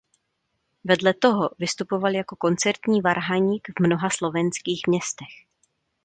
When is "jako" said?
2.15-2.35